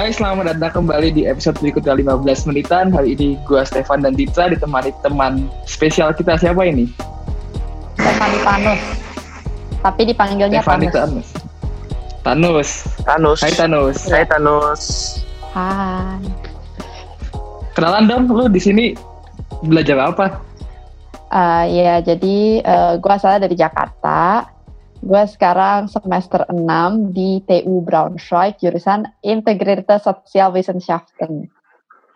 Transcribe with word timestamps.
Hai, 0.00 0.16
selamat 0.16 0.56
datang 0.56 0.80
kembali 0.80 1.12
di 1.12 1.28
episode 1.28 1.60
berikutnya 1.60 1.92
15 1.92 2.48
menitan. 2.48 2.88
Hari 2.88 3.20
ini 3.20 3.36
gue 3.44 3.60
Stefan 3.68 4.00
dan 4.00 4.16
Ditra 4.16 4.48
ditemani 4.48 4.96
teman 5.04 5.52
spesial 5.68 6.16
kita. 6.16 6.40
Siapa 6.40 6.64
ini? 6.64 6.88
Stefani 8.00 8.38
Tanus. 8.40 8.80
Tapi 9.84 10.02
dipanggilnya 10.08 10.64
Stefani 10.64 10.88
Tanus. 10.88 11.28
Tanus. 12.24 12.70
Tanus. 13.04 13.04
Tanus. 13.04 13.38
Hai 13.44 13.52
Tanus. 13.52 13.98
Hai 14.08 14.24
Tanus. 14.24 14.82
Hai. 15.52 16.24
Kenalan 17.76 18.08
dong, 18.08 18.24
lu 18.32 18.48
di 18.48 18.56
sini 18.56 18.96
belajar 19.68 20.00
apa? 20.00 20.40
Uh, 21.28 21.68
ya, 21.68 22.00
jadi 22.00 22.64
uh, 22.64 22.96
gue 22.96 23.12
asalnya 23.12 23.44
dari 23.44 23.52
Jakarta. 23.52 24.48
Gue 25.00 25.24
sekarang 25.24 25.88
semester 25.88 26.44
6 26.44 27.16
di 27.16 27.40
TU 27.48 27.80
Braunschweig, 27.80 28.60
jurusan 28.60 29.08
Integrierte 29.24 29.96
Sozialwissenschaften. 29.96 31.48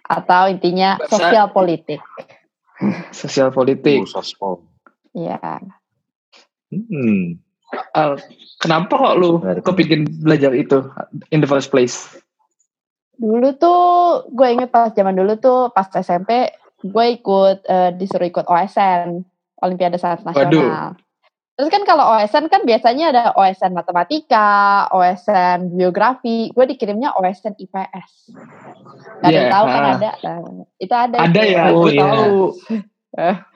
Atau 0.05 0.53
intinya 0.53 1.01
Bahasa- 1.01 1.33
sosial 1.33 1.47
politik. 1.49 2.01
Sosial 3.15 3.49
politik. 3.55 4.05
Uh, 4.05 4.11
sospol. 4.11 4.61
Ya. 5.17 5.41
Hmm. 6.69 7.41
Al, 7.95 8.19
kenapa 8.61 8.93
kok 8.99 9.15
lu 9.17 9.41
kepingin 9.63 10.11
belajar 10.21 10.53
itu 10.53 10.85
in 11.31 11.41
the 11.41 11.49
first 11.49 11.71
place? 11.71 12.11
Dulu 13.15 13.55
tuh 13.57 14.27
gue 14.35 14.49
inget 14.51 14.75
pas 14.75 14.91
zaman 14.91 15.15
dulu 15.15 15.39
tuh 15.39 15.71
pas 15.71 15.87
SMP 15.87 16.51
gue 16.83 17.07
ikut 17.15 17.63
eh, 17.65 17.91
disuruh 17.95 18.27
ikut 18.27 18.45
OSN 18.45 19.23
Olimpiade 19.63 19.97
Sains 19.97 20.27
Nasional. 20.27 20.99
Terus 21.55 21.71
kan 21.71 21.87
kalau 21.87 22.19
OSN 22.19 22.51
kan 22.51 22.67
biasanya 22.67 23.15
ada 23.15 23.23
OSN 23.39 23.79
matematika, 23.79 24.91
OSN 24.91 25.71
biografi. 25.71 26.51
Gue 26.51 26.67
dikirimnya 26.67 27.15
OSN 27.15 27.55
IPS. 27.55 28.35
Gak 29.23 29.29
ada 29.31 29.31
yang 29.31 29.47
Iya, 29.47 29.55
tahu 29.55 29.67
kan 29.71 29.83
ada. 29.87 30.11
Nah, 30.19 30.39
itu 30.83 30.95
ada. 30.95 31.17
Ada 31.23 31.41
itu. 31.41 31.55
ya, 31.55 31.63
Oh, 31.71 31.83
gue 31.87 31.93
iya. 31.95 32.03
tahu. 32.03 32.35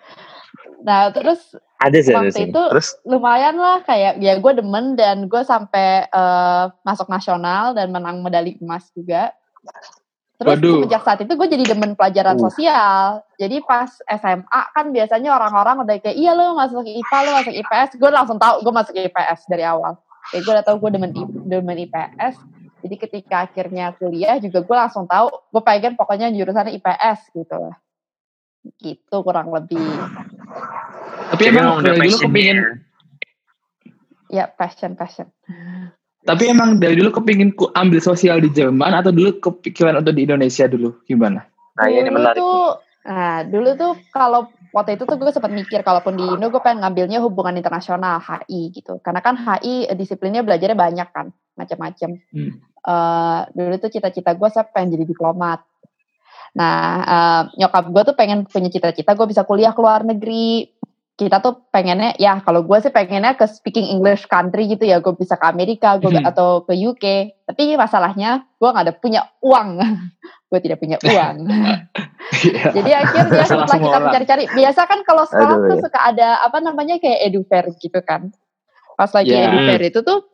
Nah 0.79 1.11
terus 1.11 1.59
Ada 1.83 1.99
sih 2.03 2.15
ada 2.15 2.31
Waktu 2.31 2.39
sih. 2.39 2.47
itu 2.51 2.63
Terus 2.71 2.89
lumayan 3.03 3.59
lah 3.59 3.83
kayak 3.83 4.23
ya 4.23 4.39
gue 4.39 4.53
demen 4.55 4.95
dan 4.95 5.27
gue 5.27 5.43
sampai 5.43 6.07
eh, 6.07 6.65
masuk 6.83 7.11
nasional 7.11 7.75
dan 7.75 7.91
menang 7.91 8.23
medali 8.23 8.55
emas 8.63 8.87
juga. 8.95 9.35
Terus 10.39 10.55
Waduh. 10.55 10.87
semenjak 10.87 11.03
saat 11.03 11.19
itu 11.19 11.35
gue 11.35 11.49
jadi 11.51 11.65
demen 11.67 11.99
pelajaran 11.99 12.39
Uh. 12.39 12.43
sosial. 12.47 13.27
Jadi 13.43 13.59
pas 13.67 13.91
SMA 14.07 14.61
kan 14.71 14.87
biasanya 14.95 15.35
orang-orang 15.35 15.83
udah 15.83 15.99
kayak 15.99 16.15
iya 16.15 16.31
lo 16.31 16.55
masuk 16.55 16.87
IPA 16.87 17.19
lo 17.27 17.31
masuk 17.43 17.55
IPS. 17.59 17.91
Gue 17.99 18.11
langsung 18.15 18.39
tahu 18.39 18.63
gue 18.63 18.71
masuk 18.71 18.95
IPS 18.95 19.51
dari 19.51 19.67
awal. 19.67 19.99
Kayak 20.31 20.43
gue 20.47 20.53
udah 20.55 20.65
tahu 20.65 20.77
gue 20.79 20.91
demen 20.95 21.11
demen 21.43 21.79
IPS. 21.91 22.39
Jadi 22.87 22.95
ketika 22.95 23.51
akhirnya 23.51 23.91
kuliah 23.99 24.39
juga 24.39 24.63
gue 24.63 24.77
langsung 24.79 25.11
tahu 25.11 25.27
gue 25.27 25.63
pengen 25.67 25.99
pokoknya 25.99 26.31
jurusannya 26.31 26.79
IPS 26.79 27.35
gitu 27.35 27.57
lah. 27.59 27.75
Gitu 28.79 29.17
kurang 29.27 29.51
lebih. 29.51 29.91
Tapi 31.35 31.43
emang 31.51 31.83
udah 31.83 31.99
dari 31.99 32.07
dulu 32.07 32.31
kepingin, 32.31 32.59
ya. 32.63 32.71
Ya 34.29 34.45
passion 34.47 34.95
passion. 34.95 35.27
Tapi 36.27 36.51
emang 36.51 36.83
dari 36.83 36.99
dulu 36.99 37.15
kepingin 37.15 37.55
ku 37.55 37.71
ambil 37.73 38.03
sosial 38.03 38.43
di 38.43 38.51
Jerman 38.51 38.91
atau 38.91 39.15
dulu 39.15 39.39
kepikiran 39.39 40.03
untuk 40.03 40.15
di 40.19 40.27
Indonesia 40.27 40.67
dulu? 40.67 40.99
Gimana? 41.07 41.47
Nah 41.79 41.87
ini 41.87 42.11
dulu 42.11 42.17
menarik. 42.19 42.41
tuh 42.43 42.63
nah 43.09 43.41
dulu 43.41 43.71
tuh 43.79 43.93
kalau 44.13 44.53
waktu 44.75 45.01
itu 45.01 45.09
tuh 45.09 45.17
gue 45.17 45.33
sempat 45.33 45.49
mikir 45.49 45.81
kalaupun 45.81 46.19
di 46.19 46.29
Indo 46.29 46.53
gue 46.53 46.61
pengen 46.61 46.85
ngambilnya 46.85 47.25
hubungan 47.25 47.57
internasional 47.57 48.21
HI 48.21 48.69
gitu 48.75 49.01
karena 49.01 49.25
kan 49.25 49.39
HI 49.39 49.89
eh, 49.89 49.97
disiplinnya 49.97 50.45
belajarnya 50.45 50.77
banyak 50.77 51.09
kan 51.09 51.33
macam-macam 51.57 52.21
Hmm. 52.29 52.61
Eh, 52.89 53.41
dulu 53.53 53.75
tuh 53.81 53.91
cita-cita 53.93 54.33
gue 54.33 54.49
saya 54.49 54.65
pengen 54.69 54.97
jadi 54.97 55.05
diplomat 55.09 55.61
nah 56.57 56.79
eh, 57.05 57.43
nyokap 57.61 57.85
gue 57.93 58.03
tuh 58.13 58.17
pengen 58.17 58.45
punya 58.45 58.69
cita-cita 58.69 59.13
gue 59.13 59.27
bisa 59.29 59.45
kuliah 59.45 59.73
ke 59.73 59.81
luar 59.81 60.05
negeri 60.05 60.69
kita 61.19 61.43
tuh 61.43 61.67
pengennya 61.75 62.15
ya 62.15 62.39
kalau 62.39 62.63
gue 62.63 62.79
sih 62.79 62.95
pengennya 62.95 63.35
ke 63.35 63.43
speaking 63.51 63.91
English 63.91 64.31
country 64.31 64.71
gitu 64.71 64.87
ya 64.87 65.03
gue 65.03 65.11
bisa 65.13 65.35
ke 65.35 65.45
Amerika 65.45 65.99
gue 65.99 66.15
Hmm. 66.15 66.23
atau 66.23 66.63
ke 66.63 66.73
UK 66.73 67.05
tapi 67.43 67.75
masalahnya 67.75 68.47
gue 68.55 68.69
nggak 68.71 68.85
ada 68.87 68.95
punya 68.95 69.27
uang 69.43 69.83
gue 70.51 70.59
tidak 70.63 70.79
punya 70.79 70.97
uang 71.03 71.37
Iya. 71.49 72.71
jadi 72.77 72.91
akhirnya 73.03 73.45
setelah 73.45 73.79
kita 73.81 73.99
mencari-cari, 73.99 74.45
biasa 74.53 74.81
kan 74.85 75.01
kalau 75.03 75.25
sekolah 75.25 75.57
Aduh, 75.59 75.69
tuh 75.69 75.77
ya. 75.77 75.83
suka 75.89 75.99
ada 76.07 76.29
apa 76.45 76.59
namanya 76.61 77.01
kayak 77.01 77.25
edufair 77.25 77.65
gitu 77.81 77.99
kan. 78.05 78.31
Pas 78.95 79.09
lagi 79.11 79.33
Ya. 79.33 79.49
edufair 79.49 79.81
itu 79.89 80.05
tuh 80.05 80.29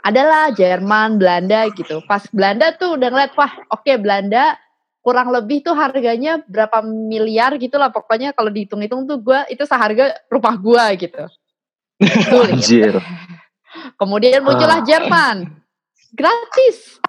adalah 0.00 0.54
Jerman, 0.54 1.18
Belanda 1.18 1.66
gitu. 1.74 2.02
Pas 2.06 2.22
Belanda 2.30 2.70
tuh 2.74 2.94
udah 2.98 3.08
ngeliat, 3.10 3.32
wah 3.34 3.50
oke 3.70 3.92
Belanda 3.98 4.54
kurang 5.02 5.34
lebih 5.34 5.66
tuh 5.66 5.74
harganya 5.74 6.38
berapa 6.46 6.80
miliar 6.86 7.58
gitu 7.58 7.74
lah. 7.76 7.90
Pokoknya 7.90 8.30
kalau 8.32 8.48
dihitung-hitung 8.48 9.04
tuh 9.04 9.18
gua 9.18 9.42
itu 9.50 9.66
seharga 9.66 10.14
rumah 10.30 10.54
gua 10.56 10.94
gitu. 10.94 11.26
Sulit. 12.00 12.62
Anjir. 12.62 12.94
Kemudian 14.00 14.46
muncullah 14.46 14.80
Ah. 14.80 14.86
Jerman. 14.86 15.36
Gratis. 16.14 17.02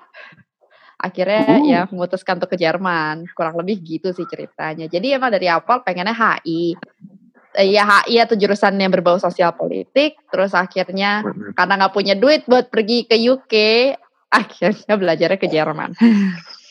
Akhirnya 0.98 1.60
Uh. 1.60 1.66
ya 1.68 1.82
memutuskan 1.92 2.40
untuk 2.40 2.56
ke 2.56 2.58
Jerman. 2.58 3.28
Kurang 3.36 3.60
lebih 3.62 3.84
gitu 3.84 4.10
sih 4.16 4.26
ceritanya. 4.26 4.88
Jadi 4.90 5.14
emang 5.14 5.30
dari 5.30 5.52
awal 5.52 5.84
pengennya 5.84 6.16
HI. 6.16 6.74
Eh, 7.54 7.70
ya 7.70 7.86
HI 7.86 8.18
atau 8.24 8.34
jurusan 8.34 8.74
yang 8.80 8.90
berbau 8.90 9.20
sosial 9.22 9.54
politik. 9.54 10.18
Terus 10.32 10.56
akhirnya 10.58 11.22
karena 11.54 11.74
nggak 11.78 11.94
punya 11.94 12.16
duit 12.18 12.48
buat 12.50 12.72
pergi 12.74 13.06
ke 13.06 13.20
UK. 13.20 13.54
Akhirnya 14.34 14.96
belajarnya 14.98 15.38
ke 15.38 15.46
Jerman. 15.46 15.94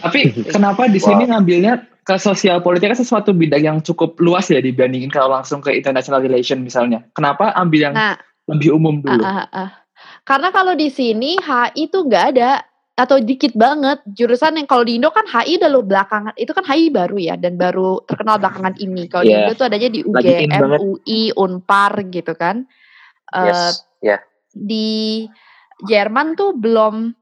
Tapi 0.00 0.20
kenapa 0.48 0.88
di 0.88 1.00
sini 1.00 1.28
ngambilnya 1.28 1.90
ke 2.00 2.16
sosial 2.16 2.64
politik 2.64 2.90
kan 2.90 2.98
sesuatu 2.98 3.30
bidang 3.36 3.62
yang 3.62 3.78
cukup 3.84 4.16
luas 4.18 4.48
ya 4.48 4.58
dibandingin 4.58 5.12
kalau 5.12 5.36
langsung 5.36 5.60
ke 5.60 5.76
international 5.76 6.24
relation 6.24 6.64
misalnya. 6.64 7.04
Kenapa 7.12 7.52
ambil 7.54 7.92
yang 7.92 7.94
Nah, 7.94 8.16
lebih 8.48 8.74
umum 8.74 9.04
dulu? 9.04 9.20
Ah, 9.20 9.46
ah, 9.46 9.48
ah. 9.52 9.70
Karena 10.24 10.48
kalau 10.50 10.72
di 10.74 10.88
sini 10.88 11.36
HI 11.38 11.92
tuh 11.92 12.08
nggak 12.08 12.24
ada 12.34 12.64
atau 12.96 13.16
dikit 13.16 13.56
banget 13.56 14.04
jurusan 14.12 14.60
yang 14.60 14.68
kalau 14.68 14.84
di 14.84 15.00
Indo 15.00 15.08
kan 15.08 15.24
HI 15.24 15.56
udah 15.56 15.70
lo 15.72 15.80
belakangan 15.80 16.36
itu 16.36 16.52
kan 16.52 16.64
HI 16.68 16.92
baru 16.92 17.16
ya 17.16 17.34
dan 17.40 17.56
baru 17.56 18.04
terkenal 18.04 18.36
belakangan 18.36 18.76
ini. 18.80 19.08
Kalau 19.08 19.24
di 19.24 19.32
Iya. 19.32 19.38
Indo 19.44 19.52
tuh 19.56 19.66
adanya 19.68 19.88
di 19.88 20.00
UGM. 20.04 20.50
UI, 20.80 21.32
Unpar 21.36 21.92
gitu 22.08 22.32
kan. 22.36 22.64
Eh, 23.32 23.44
Yes. 23.48 23.84
Ya. 24.00 24.18
Di 24.52 25.28
Jerman 25.86 26.36
tuh 26.36 26.52
belum 26.56 27.16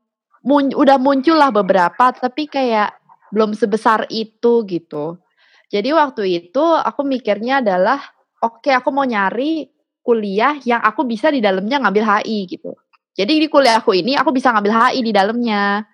mun- 0.45 0.75
udah 0.75 0.97
muncul 1.01 1.37
lah 1.39 1.51
beberapa 1.51 2.11
tapi 2.15 2.47
kayak 2.47 2.95
belum 3.31 3.53
sebesar 3.53 4.09
itu 4.09 4.65
gitu. 4.65 5.19
Jadi 5.69 5.93
waktu 5.93 6.23
itu 6.27 6.65
aku 6.65 7.05
mikirnya 7.05 7.61
adalah 7.61 8.01
oke 8.41 8.73
aku 8.73 8.89
mau 8.89 9.05
nyari 9.05 9.69
kuliah 10.01 10.57
yang 10.65 10.81
aku 10.81 11.05
bisa 11.05 11.29
di 11.29 11.45
dalamnya 11.45 11.77
ngambil 11.85 12.05
HI 12.25 12.49
gitu. 12.49 12.73
Jadi 13.13 13.45
di 13.45 13.47
kuliah 13.53 13.83
aku 13.83 13.93
ini 13.93 14.17
aku 14.17 14.33
bisa 14.33 14.49
ngambil 14.55 14.73
HI 14.73 15.01
di 15.05 15.13
dalamnya. 15.13 15.85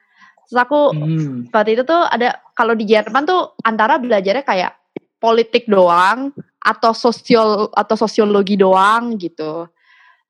Terus 0.46 0.58
aku 0.60 0.80
Hmm. 0.94 1.50
waktu 1.50 1.74
itu 1.74 1.82
tuh 1.82 2.04
ada 2.06 2.38
kalau 2.54 2.78
di 2.78 2.86
Jerman 2.86 3.26
tuh 3.26 3.58
antara 3.66 3.98
belajarnya 3.98 4.44
kayak 4.46 4.72
politik 5.18 5.66
doang 5.66 6.30
atau 6.60 6.92
sosial 6.92 7.72
atau 7.74 7.96
sosiologi 7.96 8.54
doang 8.54 9.16
gitu. 9.18 9.66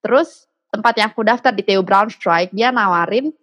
Terus 0.00 0.46
tempat 0.72 0.94
yang 0.96 1.10
aku 1.12 1.20
daftar 1.26 1.52
di 1.52 1.66
TU 1.66 1.82
Braunschweig 1.84 2.54
dia 2.54 2.72
nawarin 2.72 3.34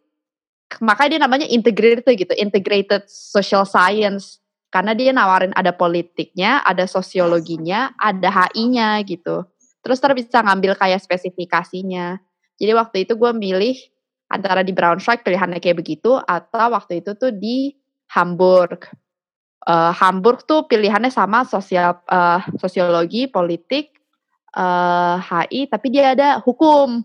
makanya 0.79 1.17
dia 1.17 1.21
namanya 1.27 1.47
integrated 1.51 2.15
gitu, 2.15 2.33
integrated 2.39 3.03
social 3.09 3.67
science 3.67 4.39
karena 4.71 4.95
dia 4.95 5.11
nawarin 5.11 5.51
ada 5.51 5.75
politiknya, 5.75 6.63
ada 6.63 6.87
sosiologinya, 6.87 7.91
ada 7.99 8.31
HI-nya 8.31 9.03
gitu. 9.03 9.43
Terus 9.83 9.99
ntar 9.99 10.15
bisa 10.15 10.39
ngambil 10.39 10.79
kayak 10.79 11.03
spesifikasinya. 11.03 12.15
Jadi 12.55 12.71
waktu 12.71 12.97
itu 13.03 13.19
gue 13.19 13.31
milih 13.35 13.75
antara 14.31 14.63
di 14.63 14.71
Braunschweig 14.71 15.27
pilihannya 15.27 15.59
kayak 15.59 15.83
begitu 15.83 16.15
atau 16.23 16.71
waktu 16.71 17.03
itu 17.03 17.11
tuh 17.19 17.35
di 17.35 17.75
Hamburg. 18.15 18.87
Eh, 19.67 19.91
Hamburg 19.93 20.47
tuh 20.47 20.65
pilihannya 20.71 21.11
sama 21.11 21.43
sosial 21.43 21.99
eh, 22.07 22.39
sosiologi, 22.55 23.27
politik, 23.27 23.91
eh, 24.55 25.17
HI, 25.19 25.67
tapi 25.67 25.87
dia 25.91 26.15
ada 26.15 26.39
hukum. 26.39 27.03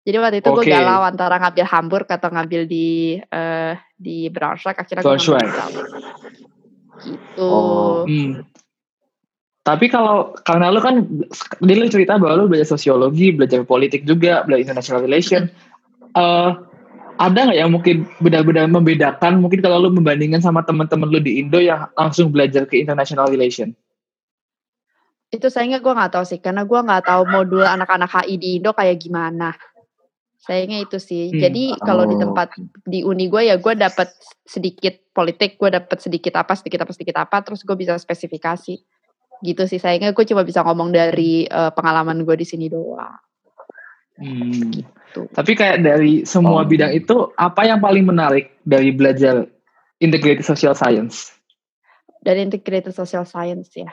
Jadi 0.00 0.16
waktu 0.16 0.38
itu 0.40 0.48
gue 0.48 0.64
Oke. 0.64 0.72
galau 0.72 1.04
antara 1.04 1.36
ngambil 1.36 1.66
Hamburg 1.68 2.06
atau 2.08 2.32
ngambil 2.32 2.64
di 2.64 3.20
eh, 3.20 3.74
di 4.00 4.32
Braunschweig. 4.32 4.80
Akhirnya 4.80 5.04
gue 5.04 5.12
ngambil 5.12 5.52
Braunschweig. 5.52 5.88
Gitu. 7.00 7.40
Oh. 7.40 8.04
Hmm. 8.08 8.44
Tapi 9.60 9.92
kalau 9.92 10.32
karena 10.40 10.72
lu 10.72 10.80
kan 10.80 11.04
dia 11.60 11.76
lu 11.76 11.92
cerita 11.92 12.16
bahwa 12.16 12.44
lu 12.44 12.48
belajar 12.48 12.74
sosiologi, 12.74 13.36
belajar 13.36 13.60
politik 13.68 14.08
juga, 14.08 14.40
belajar 14.48 14.72
international 14.72 15.04
relation. 15.04 15.52
Eh, 16.16 16.50
ada 17.20 17.38
nggak 17.44 17.58
yang 17.60 17.68
mungkin 17.68 18.08
benar-benar 18.24 18.64
membedakan 18.72 19.44
mungkin 19.44 19.60
kalau 19.60 19.76
lu 19.84 19.92
membandingkan 19.92 20.40
sama 20.40 20.64
teman-teman 20.64 21.12
lu 21.12 21.20
di 21.20 21.44
Indo 21.44 21.60
yang 21.60 21.92
langsung 21.92 22.32
belajar 22.32 22.64
ke 22.64 22.80
international 22.80 23.28
relation? 23.28 23.76
Itu 25.30 25.46
sayangnya 25.46 25.78
gue 25.78 25.92
nggak 25.92 26.16
tahu 26.16 26.24
sih, 26.26 26.40
karena 26.42 26.66
gue 26.66 26.80
nggak 26.80 27.06
tahu 27.06 27.22
modul 27.28 27.62
anak-anak 27.62 28.10
HI 28.10 28.34
di 28.40 28.48
Indo 28.58 28.72
kayak 28.74 28.98
gimana. 28.98 29.54
Sayangnya 30.40 30.88
itu 30.88 30.96
sih. 30.96 31.28
Hmm. 31.30 31.40
Jadi 31.40 31.62
kalau 31.84 32.08
di 32.08 32.16
Oh, 32.16 32.20
tempat 32.24 32.56
di 32.88 33.04
uni 33.04 33.28
gue 33.28 33.52
ya 33.52 33.60
gue 33.60 33.74
dapat 33.76 34.08
sedikit 34.48 34.96
politik, 35.12 35.60
gue 35.60 35.68
dapat 35.68 36.00
sedikit 36.00 36.40
apa, 36.40 36.56
sedikit 36.56 36.80
apa, 36.82 36.92
sedikit 36.96 37.16
apa, 37.20 37.36
terus 37.44 37.60
gue 37.60 37.76
bisa 37.76 37.94
spesifikasi. 38.00 38.74
Gitu 39.40 39.62
sih 39.68 39.80
sayangnya 39.80 40.16
gue 40.16 40.24
cuma 40.24 40.44
bisa 40.44 40.64
ngomong 40.64 40.92
dari 40.92 41.44
eh, 41.44 41.70
pengalaman 41.76 42.24
gue 42.24 42.36
di 42.40 42.46
sini 42.48 42.72
doang. 42.72 43.20
Hmm. 44.20 44.72
Gitu. 44.72 45.20
Tapi 45.32 45.52
kayak 45.56 45.84
dari 45.84 46.24
semua 46.24 46.64
Oh. 46.64 46.68
bidang 46.68 46.92
itu, 46.92 47.32
apa 47.36 47.64
yang 47.68 47.80
paling 47.80 48.04
menarik 48.04 48.52
dari 48.64 48.92
belajar 48.92 49.48
integrated 50.00 50.44
social 50.44 50.76
science? 50.76 51.36
Dari 52.20 52.44
integrated 52.44 52.92
social 52.92 53.24
science 53.24 53.72
ya. 53.72 53.88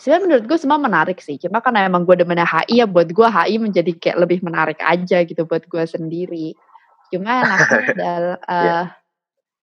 Sebenarnya 0.00 0.24
menurut 0.24 0.44
gue 0.48 0.58
semua 0.58 0.78
menarik 0.80 1.18
sih. 1.20 1.36
Cuma 1.36 1.60
karena 1.60 1.84
emang 1.84 2.08
gue 2.08 2.16
demennya 2.16 2.48
HI 2.48 2.80
ya 2.80 2.86
buat 2.88 3.08
gue 3.12 3.28
HI 3.28 3.56
menjadi 3.60 3.92
kayak 3.96 4.18
lebih 4.24 4.38
menarik 4.40 4.80
aja 4.80 5.20
gitu 5.24 5.44
buat 5.44 5.64
gue 5.68 5.84
sendiri. 5.84 6.56
Cuma 7.12 7.30
enaknya 7.44 7.92
adalah 7.92 8.38
eh, 8.48 8.84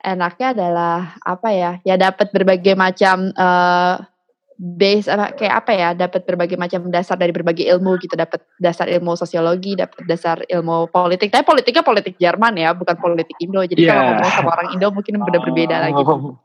enaknya 0.02 0.46
adalah 0.54 0.96
apa 1.26 1.48
ya? 1.50 1.70
Ya 1.82 1.94
dapat 1.98 2.30
berbagai 2.30 2.74
macam 2.78 3.34
eh 3.34 3.96
base 4.62 5.10
apa 5.10 5.34
kayak 5.34 5.54
apa 5.66 5.72
ya? 5.74 5.88
Dapat 5.96 6.22
berbagai 6.22 6.54
macam 6.54 6.86
dasar 6.86 7.18
dari 7.18 7.34
berbagai 7.34 7.66
ilmu 7.66 7.98
gitu. 7.98 8.14
Dapat 8.14 8.46
dasar 8.62 8.86
ilmu 8.86 9.18
sosiologi, 9.18 9.74
dapat 9.74 10.06
dasar 10.06 10.46
ilmu 10.46 10.86
politik. 10.86 11.34
Tapi 11.34 11.42
politiknya 11.42 11.82
politik 11.82 12.14
Jerman 12.14 12.54
ya, 12.62 12.70
bukan 12.70 12.94
politik 12.94 13.34
Indo. 13.42 13.58
Jadi 13.66 13.82
kalau 13.90 14.02
Iya. 14.06 14.08
ngomong 14.14 14.30
sama 14.38 14.50
orang 14.54 14.68
Indo 14.70 14.88
mungkin 14.94 15.18
udah 15.18 15.40
berbeda 15.42 15.76
lagi. 15.82 16.02
Oh. 16.06 16.38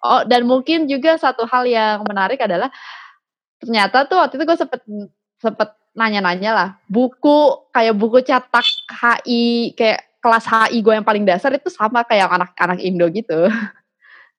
Oh, 0.00 0.24
dan 0.24 0.48
mungkin 0.48 0.88
juga 0.88 1.16
satu 1.16 1.44
hal 1.44 1.68
yang 1.68 2.02
menarik 2.04 2.40
adalah 2.40 2.72
ternyata 3.60 4.08
tuh 4.08 4.16
waktu 4.16 4.40
itu 4.40 4.44
gue 4.44 4.56
sempet 4.56 4.80
sempet 5.36 5.68
nanya-nanya 5.92 6.50
lah 6.54 6.68
buku 6.86 7.68
kayak 7.68 7.92
buku 7.92 8.24
cetak 8.24 8.64
HI 8.88 9.76
kayak 9.76 10.00
kelas 10.18 10.48
HI 10.48 10.80
gue 10.80 10.94
yang 10.96 11.04
paling 11.04 11.24
dasar 11.24 11.52
itu 11.52 11.68
sama 11.68 12.00
kayak 12.04 12.32
anak-anak 12.32 12.80
Indo 12.80 13.08
gitu. 13.08 13.48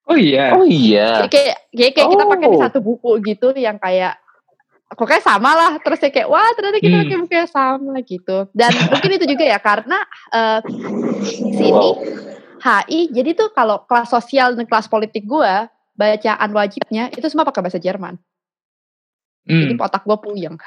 Oh 0.03 0.17
iya. 0.17 0.57
Oh 0.57 0.65
iya. 0.65 1.21
Jadi 1.21 1.29
kayak 1.29 1.55
kayak, 1.69 1.91
kayak 1.93 2.09
kita 2.09 2.23
pakai 2.25 2.47
di 2.49 2.57
Oh. 2.57 2.61
satu 2.61 2.79
buku 2.81 3.11
gitu 3.21 3.53
yang 3.53 3.77
kayak 3.77 4.17
kok 4.91 5.07
kayak 5.07 5.23
sama 5.23 5.55
lah 5.55 5.71
terus 5.79 6.01
ya 6.01 6.09
kayak 6.09 6.27
wah 6.27 6.43
ternyata 6.51 6.81
kita 6.81 6.91
Hmm. 6.91 7.03
pakai 7.07 7.17
buku 7.21 7.33
yang 7.37 7.47
sama 7.47 7.93
gitu 8.03 8.37
dan 8.51 8.71
mungkin 8.89 9.11
itu 9.15 9.25
juga 9.29 9.43
ya 9.45 9.59
karena 9.61 9.97
eh, 10.33 10.59
di 11.47 11.53
sini 11.55 11.71
Wow. 11.71 11.95
HI 12.61 13.09
jadi 13.09 13.33
tuh 13.33 13.49
kalau 13.51 13.83
kelas 13.89 14.09
sosial 14.09 14.53
dan 14.53 14.69
kelas 14.69 14.85
politik 14.85 15.25
gue 15.25 15.53
bacaan 15.91 16.49
wajibnya 16.53 17.09
itu 17.09 17.25
semua 17.27 17.43
pakai 17.43 17.61
bahasa 17.65 17.81
Jerman 17.81 18.15
jadi 19.41 19.73
Hmm. 19.73 19.81
otak 19.81 20.05
gue 20.05 20.17
puyeng 20.21 20.55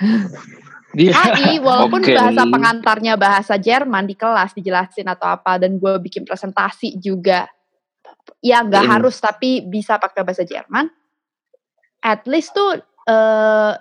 Iya. 0.94 1.11
HI 1.11 1.58
walaupun 1.58 2.06
Oke. 2.06 2.14
bahasa 2.14 2.46
pengantarnya 2.46 3.19
bahasa 3.19 3.55
Jerman 3.58 4.06
di 4.06 4.14
kelas 4.14 4.55
dijelasin 4.55 5.11
atau 5.11 5.26
apa 5.26 5.58
dan 5.58 5.75
gue 5.75 5.91
bikin 5.99 6.23
presentasi 6.23 7.02
juga 7.02 7.50
ya 8.38 8.62
nggak 8.62 8.85
Hmm. 8.87 8.93
harus 8.99 9.19
tapi 9.19 9.58
bisa 9.62 9.99
pakai 9.99 10.23
bahasa 10.23 10.47
Jerman 10.47 10.87
at 11.99 12.23
least 12.31 12.55
tuh 12.55 12.79
eh, 13.11 13.73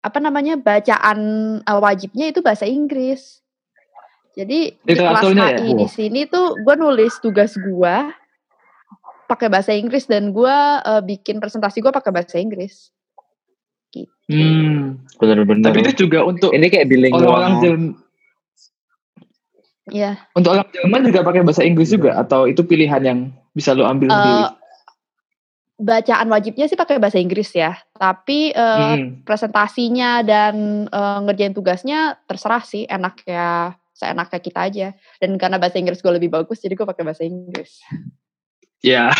apa 0.00 0.18
namanya 0.22 0.54
bacaan 0.54 1.18
eh, 1.60 1.78
wajibnya 1.82 2.30
itu 2.30 2.40
bahasa 2.46 2.62
Inggris 2.62 3.42
jadi 4.36 4.58
di 4.74 4.92
kelas 4.94 5.22
Literaturnya 5.26 5.46
ya? 5.50 5.58
HI 5.62 5.70
di 5.74 5.88
sini 5.90 6.20
tuh 6.30 6.58
gue 6.62 6.74
nulis 6.78 7.18
tugas 7.18 7.54
gue 7.58 7.96
pakai 9.26 9.46
bahasa 9.46 9.70
Inggris 9.74 10.06
dan 10.10 10.30
gue 10.34 10.56
eh, 10.82 11.02
bikin 11.06 11.38
presentasi 11.38 11.82
gue 11.82 11.92
pakai 11.92 12.10
bahasa 12.10 12.38
Inggris 12.38 12.90
Hmm. 14.30 15.02
Bener-bener. 15.18 15.66
Tapi 15.66 15.82
itu 15.82 16.06
juga 16.06 16.22
untuk 16.22 16.54
ini 16.54 16.70
kayak 16.70 16.86
bilingual. 16.86 17.26
orang-orang 17.26 17.54
Jerman, 17.58 17.90
ya 19.90 20.22
untuk 20.38 20.54
orang 20.54 20.70
Jerman 20.70 21.00
juga 21.10 21.20
pakai 21.26 21.42
bahasa 21.42 21.66
Inggris 21.66 21.90
juga 21.90 22.14
atau 22.14 22.46
itu 22.46 22.62
pilihan 22.62 23.02
yang 23.02 23.18
bisa 23.50 23.74
lo 23.74 23.82
ambil 23.90 24.06
sendiri? 24.06 24.38
Eh, 24.46 24.48
bacaan 25.82 26.28
wajibnya 26.30 26.70
sih 26.70 26.78
pakai 26.78 27.02
bahasa 27.02 27.18
Inggris 27.18 27.50
ya, 27.50 27.74
tapi 27.98 28.54
eh, 28.54 28.94
Hmm. 28.94 29.26
presentasinya 29.26 30.22
dan 30.22 30.86
eh, 30.86 31.18
ngerjain 31.26 31.50
tugasnya 31.50 32.14
terserah 32.30 32.62
sih, 32.62 32.86
enaknya 32.86 33.74
seenaknya 34.00 34.40
kita 34.40 34.60
aja. 34.64 34.88
Dan 35.20 35.36
karena 35.36 35.60
bahasa 35.60 35.76
Inggris 35.76 36.00
gue 36.00 36.12
lebih 36.16 36.32
bagus, 36.32 36.64
jadi 36.64 36.72
gue 36.72 36.88
pakai 36.88 37.04
bahasa 37.04 37.28
Inggris. 37.28 37.84
Ya. 38.80 39.12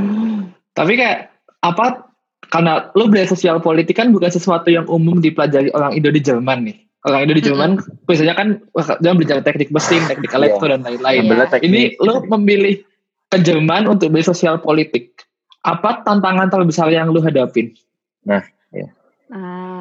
Tapi 0.78 0.92
kayak 0.96 1.28
apa? 1.60 2.08
Karena 2.48 2.88
lo 2.96 3.10
belajar 3.12 3.36
sosial 3.36 3.60
politik 3.60 3.98
kan 3.98 4.14
bukan 4.14 4.32
sesuatu 4.32 4.72
yang 4.72 4.88
umum 4.88 5.20
dipelajari 5.20 5.68
orang 5.76 5.92
Indo 5.92 6.08
di 6.08 6.22
Jerman 6.24 6.64
nih. 6.64 6.76
Orang 7.04 7.28
Indo 7.28 7.34
di 7.36 7.44
Jerman 7.44 7.76
biasanya 8.08 8.34
kan 8.38 8.48
dia 9.02 9.12
belajar 9.12 9.44
teknik 9.44 9.68
mesin, 9.74 10.00
teknik 10.08 10.32
Iya. 10.32 10.38
elektro 10.40 10.66
dan 10.70 10.80
lain-lain. 10.86 11.26
Teknik. 11.26 11.66
Ini 11.66 11.80
lo 12.00 12.22
memilih 12.38 12.80
ke 13.28 13.38
Jerman 13.42 13.90
untuk 13.90 14.14
belajar 14.14 14.32
sosial 14.32 14.62
politik. 14.62 15.12
Apa 15.66 16.06
tantangan 16.06 16.46
terbesar 16.46 16.88
yang 16.94 17.10
lo 17.10 17.18
hadapin? 17.18 17.74
Nah, 18.22 18.46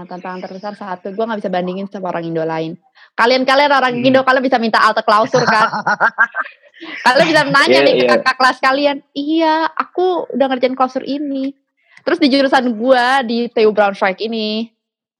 tantangan 0.05 0.41
terbesar 0.41 0.73
satu, 0.73 1.09
gue 1.09 1.23
nggak 1.23 1.39
bisa 1.39 1.49
bandingin 1.49 1.85
sama 1.85 2.09
orang 2.09 2.25
Indo 2.25 2.41
lain. 2.41 2.77
Kalian-kalian 3.13 3.71
orang 3.71 3.93
Hmm. 3.97 4.05
Indo, 4.05 4.21
kalian 4.21 4.43
bisa 4.43 4.57
minta 4.57 4.79
alta 4.79 5.01
klausur 5.01 5.43
kan? 5.43 5.69
kalian 7.05 7.25
bisa 7.27 7.41
nanya 7.45 7.79
Iya, 7.79 7.85
nih 7.85 7.93
ke 7.95 8.03
iya. 8.03 8.11
kakak 8.19 8.35
kelas 8.35 8.57
kalian, 8.59 8.97
iya, 9.13 9.55
aku 9.69 10.27
udah 10.31 10.45
ngerjain 10.49 10.75
klausur 10.75 11.01
ini. 11.01 11.55
Terus 12.01 12.19
di 12.19 12.27
jurusan 12.27 12.75
gue 12.75 13.05
di 13.25 13.37
TU 13.49 13.71
Braunschweig 13.71 14.19
ini, 14.19 14.69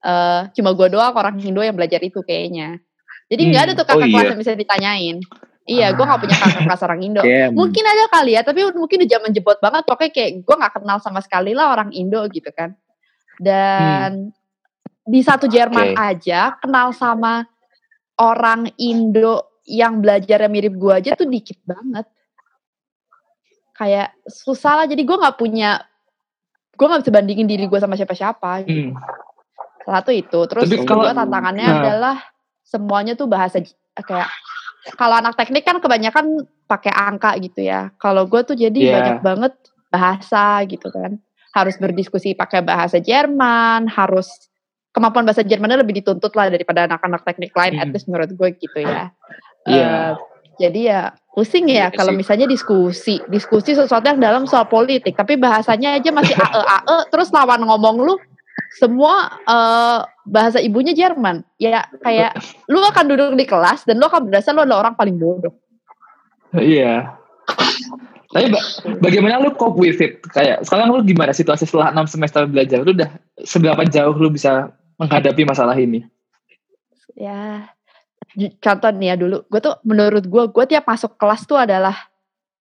eh 0.00 0.40
cuma 0.52 0.70
gue 0.70 0.88
doang 0.88 1.12
orang 1.12 1.40
Indo 1.40 1.60
yang 1.60 1.74
belajar 1.74 1.98
itu 1.98 2.20
kayaknya. 2.22 2.78
Jadi 3.26 3.42
nggak 3.42 3.62
Hmm. 3.62 3.68
ada 3.72 3.78
tuh 3.78 3.86
kakak 3.86 4.06
Oh, 4.06 4.10
kelas 4.12 4.22
iya. 4.22 4.30
yang 4.30 4.38
bisa 4.38 4.52
ditanyain. 4.54 5.16
Iya, 5.66 5.90
gue 5.90 6.04
nggak 6.06 6.20
punya 6.22 6.36
kakak 6.38 6.62
kelas 6.62 6.82
orang 6.86 7.00
Indo. 7.02 7.22
Kayak- 7.26 7.50
Mungkin 7.50 7.82
ada 7.82 8.04
kali 8.06 8.32
ya, 8.38 8.42
tapi 8.46 8.60
mungkin 8.70 8.96
udah 9.02 9.10
zaman 9.10 9.30
jebot 9.34 9.58
banget. 9.58 9.82
Pokoknya 9.82 10.12
kayak 10.14 10.30
gue 10.46 10.54
nggak 10.54 10.72
kenal 10.78 10.98
sama 11.02 11.18
sekali 11.18 11.58
lah 11.58 11.74
orang 11.74 11.90
Indo 11.90 12.22
gitu 12.30 12.54
kan. 12.54 12.78
Dan 13.36 14.30
di 15.06 15.22
satu 15.22 15.46
Jerman 15.46 15.94
Oke. 15.94 15.96
aja 15.96 16.58
kenal 16.58 16.90
sama 16.90 17.46
orang 18.18 18.66
Indo 18.76 19.62
yang 19.62 20.02
belajarnya 20.02 20.50
mirip 20.50 20.74
gue 20.74 20.92
aja 20.92 21.14
tuh 21.14 21.26
dikit 21.26 21.62
banget. 21.62 22.06
Kayak 23.76 24.16
susah 24.26 24.82
lah. 24.82 24.86
Jadi 24.88 25.02
gue 25.04 25.16
nggak 25.16 25.36
punya, 25.36 25.78
gue 26.74 26.86
nggak 26.86 27.02
bisa 27.06 27.12
bandingin 27.14 27.46
diri 27.46 27.66
gue 27.66 27.78
sama 27.78 27.94
siapa-siapa. 27.94 28.64
gitu. 28.64 28.90
Hmm. 28.90 28.98
Satu 29.86 30.10
itu. 30.10 30.38
Terus 30.50 30.66
Tapi 30.66 30.82
kedua 30.82 31.12
kalau- 31.12 31.18
tantangannya 31.22 31.66
nah. 31.66 31.76
adalah 31.78 32.16
semuanya 32.66 33.14
tuh 33.14 33.30
bahasa 33.30 33.62
kayak 33.94 34.26
kalau 34.98 35.18
anak 35.18 35.38
teknik 35.38 35.62
kan 35.62 35.78
kebanyakan 35.78 36.42
pakai 36.66 36.90
angka 36.90 37.38
gitu 37.38 37.62
ya. 37.62 37.94
Kalau 38.00 38.26
gue 38.26 38.42
tuh 38.42 38.56
jadi 38.58 38.74
Iya. 38.74 38.92
banyak 38.98 39.18
banget 39.22 39.52
bahasa 39.86 40.62
gitu 40.66 40.90
kan. 40.90 41.20
Harus 41.54 41.78
berdiskusi 41.78 42.34
pakai 42.34 42.60
bahasa 42.62 42.98
Jerman, 42.98 43.86
harus 43.88 44.26
kemampuan 44.96 45.28
bahasa 45.28 45.44
Jermannya 45.44 45.84
lebih 45.84 46.00
dituntut 46.00 46.32
lah 46.32 46.48
daripada 46.48 46.88
anak-anak 46.88 47.20
teknik 47.22 47.52
lain. 47.52 47.76
At 47.76 47.86
Hmm. 47.86 47.92
least 47.92 48.08
menurut 48.08 48.32
gue 48.32 48.48
gitu 48.56 48.78
ya. 48.80 49.12
Iya. 49.68 49.84
Eh, 49.84 50.10
jadi 50.56 50.80
ya 50.80 51.00
pusing 51.36 51.68
ya 51.68 51.92
Iya 51.92 51.92
kalau 51.92 52.16
misalnya 52.16 52.48
diskusi, 52.48 53.20
diskusi 53.28 53.76
sesuatu 53.76 54.08
yang 54.08 54.16
dalam 54.16 54.48
soal 54.48 54.64
politik, 54.64 55.12
tapi 55.12 55.36
bahasanya 55.36 56.00
aja 56.00 56.08
masih 56.08 56.32
ae 56.40 56.62
ae, 56.64 56.96
terus 57.12 57.28
lawan 57.28 57.60
ngomong 57.60 58.00
lu 58.00 58.16
semua 58.80 59.36
eh, 59.44 60.00
bahasa 60.24 60.64
ibunya 60.64 60.96
Jerman. 60.96 61.44
Ya 61.60 61.84
kayak 62.00 62.40
lu 62.66 62.80
akan 62.80 63.04
duduk 63.04 63.36
di 63.36 63.44
kelas 63.44 63.84
dan 63.84 64.00
lu 64.00 64.08
akan 64.08 64.32
berasa 64.32 64.56
lu 64.56 64.64
adalah 64.64 64.88
orang 64.88 64.96
paling 64.96 65.20
bodoh. 65.20 65.52
Iya. 66.56 67.20
Tapi 68.26 68.46
ba- 68.48 68.66
bagaimana 69.00 69.38
lu 69.38 69.52
cope 69.54 69.76
with 69.76 70.00
it? 70.00 70.24
Kayak 70.32 70.64
sekarang 70.64 70.88
lu 70.88 71.04
gimana 71.04 71.30
situasi 71.30 71.64
setelah 71.64 71.92
6 71.94 72.16
semester 72.16 72.42
belajar? 72.44 72.80
Lu 72.80 72.92
udah 72.92 73.12
seberapa 73.44 73.84
jauh 73.86 74.16
lu 74.16 74.28
bisa 74.28 74.72
menghadapi 75.00 75.42
masalah 75.44 75.76
ini? 75.76 76.04
Ya 77.16 77.72
contoh 78.60 78.90
nih 78.92 79.08
ya 79.12 79.16
dulu, 79.16 79.36
gue 79.48 79.60
tuh 79.64 79.74
menurut 79.88 80.24
gue, 80.28 80.44
gue 80.52 80.64
tiap 80.68 80.84
masuk 80.84 81.16
kelas 81.16 81.48
tuh 81.48 81.56
adalah 81.56 81.96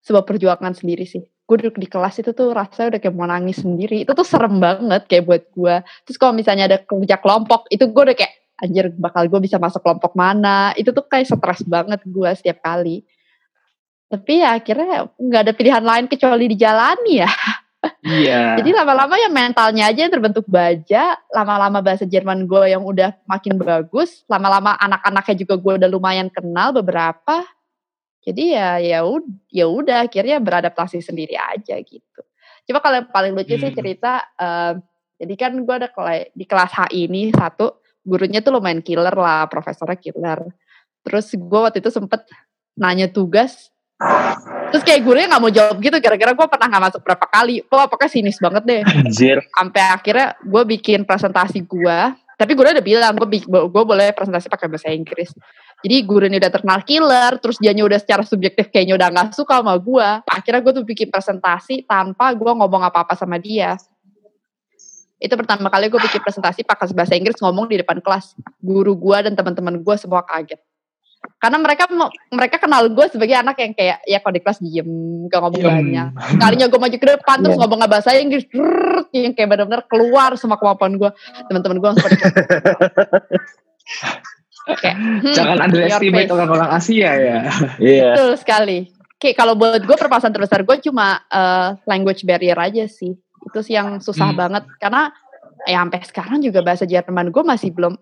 sebuah 0.06 0.24
perjuangan 0.24 0.72
sendiri 0.72 1.04
sih. 1.04 1.26
Gue 1.46 1.62
duduk 1.62 1.78
di 1.78 1.86
kelas 1.86 2.22
itu 2.24 2.32
tuh 2.32 2.56
rasanya 2.56 2.98
udah 2.98 3.00
kayak 3.02 3.16
mau 3.18 3.28
nangis 3.30 3.62
sendiri. 3.62 4.08
Itu 4.08 4.18
tuh 4.18 4.26
serem 4.26 4.58
banget 4.58 5.06
kayak 5.06 5.24
buat 5.28 5.44
gue. 5.54 5.76
Terus 6.08 6.18
kalau 6.18 6.34
misalnya 6.34 6.66
ada 6.66 6.78
kerja 6.82 7.18
kelompok, 7.22 7.70
itu 7.70 7.86
gue 7.86 8.04
udah 8.12 8.18
kayak 8.18 8.34
anjir 8.56 8.86
bakal 8.96 9.28
gue 9.28 9.40
bisa 9.44 9.62
masuk 9.62 9.84
kelompok 9.84 10.16
mana. 10.18 10.74
Itu 10.80 10.96
tuh 10.96 11.06
kayak 11.06 11.28
stres 11.30 11.62
banget 11.68 12.02
gue 12.06 12.30
setiap 12.34 12.64
kali. 12.64 13.06
Tapi 14.10 14.34
ya 14.42 14.58
akhirnya 14.58 15.10
nggak 15.18 15.42
ada 15.50 15.54
pilihan 15.54 15.84
lain 15.86 16.06
kecuali 16.10 16.46
dijalani 16.50 17.14
ya. 17.26 17.30
Iya. 18.06 18.62
Jadi 18.62 18.70
lama-lama 18.70 19.18
ya 19.18 19.34
mentalnya 19.34 19.90
aja 19.90 20.06
yang 20.06 20.14
terbentuk 20.14 20.46
baja, 20.46 21.18
lama-lama 21.34 21.82
bahasa 21.82 22.06
Jerman 22.06 22.46
gue 22.46 22.70
yang 22.70 22.86
udah 22.86 23.18
makin 23.26 23.58
bagus, 23.58 24.22
lama-lama 24.30 24.78
anak-anaknya 24.78 25.36
juga 25.42 25.58
gue 25.58 25.74
udah 25.82 25.90
lumayan 25.90 26.30
kenal 26.30 26.70
beberapa. 26.70 27.42
Jadi 28.22 28.54
ya 28.54 28.78
ya 28.78 29.02
ya 29.50 29.66
udah 29.66 30.06
akhirnya 30.06 30.38
beradaptasi 30.38 31.02
sendiri 31.02 31.34
aja 31.34 31.82
gitu. 31.82 32.22
Coba 32.70 32.80
kalau 32.82 32.96
yang 33.02 33.10
paling 33.10 33.34
lucu 33.34 33.58
sih 33.58 33.74
Hmm. 33.74 33.78
cerita, 33.78 34.22
eh, 34.38 34.74
jadi 35.18 35.34
kan 35.38 35.52
gue 35.58 35.76
ada 35.78 35.90
kela- 35.90 36.30
di 36.34 36.46
kelas 36.46 36.72
HI 36.74 37.10
ini 37.10 37.34
satu 37.34 37.82
gurunya 38.06 38.42
tuh 38.46 38.54
lumayan 38.54 38.86
killer 38.86 39.14
lah, 39.14 39.50
profesornya 39.50 39.98
killer. 39.98 40.46
Terus 41.02 41.34
gue 41.34 41.60
waktu 41.62 41.82
itu 41.82 41.90
sempet 41.90 42.22
nanya 42.78 43.10
tugas. 43.10 43.74
Terus 44.76 44.84
kayak 44.92 45.02
gurunya 45.08 45.32
nggak 45.32 45.40
mau 45.40 45.54
jawab 45.56 45.80
gitu 45.80 45.96
gara-gara 46.04 46.32
gue 46.36 46.48
pernah 46.52 46.68
nggak 46.68 46.84
masuk 46.92 47.02
berapa 47.08 47.26
kali. 47.32 47.64
Wah 47.72 47.88
pokoknya 47.88 48.12
sinis 48.12 48.38
banget 48.44 48.64
deh. 48.68 48.82
Anjir. 48.84 49.40
Sampai 49.56 49.84
akhirnya 49.88 50.36
gue 50.44 50.64
bikin 50.76 51.08
presentasi 51.08 51.64
gue. 51.64 52.00
Tapi 52.36 52.52
gue 52.52 52.64
udah 52.68 52.84
bilang 52.84 53.16
gue 53.16 53.28
gue 53.48 53.84
boleh 53.88 54.12
presentasi 54.12 54.52
pakai 54.52 54.68
bahasa 54.68 54.92
Inggris. 54.92 55.32
Jadi 55.80 55.96
guru 56.04 56.28
ini 56.28 56.44
udah 56.44 56.52
terkenal 56.52 56.84
killer, 56.84 57.40
terus 57.40 57.56
dia 57.56 57.72
udah 57.72 57.96
secara 57.96 58.28
subjektif 58.28 58.68
kayaknya 58.68 59.00
udah 59.00 59.08
nggak 59.16 59.32
suka 59.32 59.64
sama 59.64 59.80
gue. 59.80 60.10
Akhirnya 60.28 60.60
gue 60.60 60.74
tuh 60.76 60.84
bikin 60.84 61.08
presentasi 61.08 61.88
tanpa 61.88 62.36
gue 62.36 62.52
ngomong 62.52 62.84
apa-apa 62.84 63.16
sama 63.16 63.40
dia. 63.40 63.80
Itu 65.16 65.40
pertama 65.40 65.72
kali 65.72 65.88
gue 65.88 66.02
bikin 66.04 66.20
presentasi 66.20 66.68
pakai 66.68 66.92
bahasa 66.92 67.16
Inggris 67.16 67.40
ngomong 67.40 67.72
di 67.72 67.80
depan 67.80 68.04
kelas. 68.04 68.36
Guru 68.60 69.00
gue 69.00 69.18
dan 69.24 69.40
teman-teman 69.40 69.80
gue 69.80 69.96
semua 69.96 70.20
kaget. 70.28 70.60
Karena 71.36 71.58
mereka 71.60 71.84
mereka 72.32 72.58
kenal 72.58 72.88
gue 72.88 73.06
sebagai 73.12 73.36
anak 73.36 73.60
yang 73.60 73.76
kayak 73.76 74.00
ya 74.04 74.18
kalau 74.18 74.34
di 74.34 74.42
kelas 74.42 74.60
diem 74.60 74.90
gak 75.28 75.40
ngomong 75.40 75.60
Diem. 75.60 75.70
banyak. 75.70 76.08
Kalinya 76.40 76.66
gue 76.66 76.80
maju 76.80 76.98
ke 76.98 77.08
depan 77.12 77.38
terus 77.40 77.54
Iya. 77.54 77.62
ngomong 77.62 77.78
nggak 77.78 77.92
bahasa 77.92 78.10
Inggris, 78.16 78.46
yang 79.12 79.34
kayak 79.34 79.50
benar-benar 79.52 79.84
keluar 79.86 80.34
semua 80.36 80.56
kemampuan 80.56 80.96
gue. 80.96 81.12
Teman-teman 81.46 81.78
gue 81.78 81.90
langsung 81.92 82.08
kayak, 84.66 84.96
hmm, 84.98 85.34
Jangan 85.34 85.58
underestimate 85.62 86.30
orang-orang 86.32 86.70
Asia 86.72 87.12
ya. 87.14 87.38
Iya. 87.78 88.10
Betul 88.16 88.32
sekali. 88.40 88.78
Kayak 89.16 89.36
kalau 89.38 89.54
buat 89.54 89.80
gue 89.80 89.98
permasalahan 89.98 90.34
terbesar 90.34 90.60
gue 90.64 90.78
cuma 90.82 91.22
eh, 91.26 91.70
language 91.86 92.24
barrier 92.24 92.58
aja 92.58 92.86
sih. 92.86 93.14
Itu 93.46 93.60
sih 93.62 93.78
yang 93.78 94.02
susah 94.02 94.34
Hmm. 94.34 94.40
banget 94.40 94.64
karena 94.80 95.14
ya 95.66 95.82
sampai 95.82 96.00
sekarang 96.04 96.40
juga 96.42 96.60
bahasa 96.62 96.84
Jerman 96.84 97.30
gue 97.30 97.44
masih 97.44 97.70
belum 97.70 97.94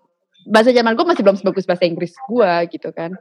bahasa 0.47 0.69
Jerman 0.71 0.95
gue 0.95 1.05
masih 1.05 1.23
belum 1.23 1.37
sebagus 1.39 1.65
bahasa 1.65 1.83
Inggris 1.85 2.13
gue 2.15 2.51
gitu 2.71 2.89
kan. 2.91 3.13